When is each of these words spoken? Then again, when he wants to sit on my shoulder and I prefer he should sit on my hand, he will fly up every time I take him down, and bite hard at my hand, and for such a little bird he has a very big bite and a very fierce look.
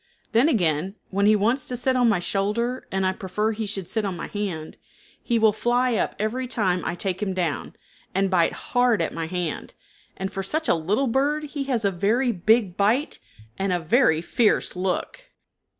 Then 0.31 0.49
again, 0.49 0.95
when 1.11 1.27
he 1.27 1.35
wants 1.35 1.67
to 1.67 1.77
sit 1.77 1.95
on 1.95 2.09
my 2.09 2.17
shoulder 2.17 2.87
and 2.91 3.05
I 3.05 3.13
prefer 3.13 3.51
he 3.51 3.67
should 3.67 3.87
sit 3.87 4.03
on 4.03 4.17
my 4.17 4.25
hand, 4.29 4.77
he 5.21 5.37
will 5.37 5.53
fly 5.53 5.93
up 5.93 6.15
every 6.17 6.47
time 6.47 6.83
I 6.85 6.95
take 6.95 7.21
him 7.21 7.35
down, 7.35 7.75
and 8.15 8.27
bite 8.31 8.53
hard 8.53 8.99
at 9.03 9.13
my 9.13 9.27
hand, 9.27 9.75
and 10.17 10.33
for 10.33 10.41
such 10.41 10.67
a 10.67 10.73
little 10.73 11.05
bird 11.05 11.43
he 11.43 11.65
has 11.65 11.85
a 11.85 11.91
very 11.91 12.31
big 12.31 12.75
bite 12.75 13.19
and 13.59 13.71
a 13.71 13.79
very 13.79 14.23
fierce 14.23 14.75
look. 14.75 15.21